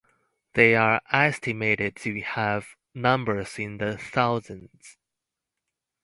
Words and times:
They 0.55 0.73
are 0.73 0.99
estimated 1.11 1.95
to 1.97 2.21
have 2.21 2.75
numbers 2.95 3.59
in 3.59 3.77
the 3.77 3.99
thousands. 3.99 4.97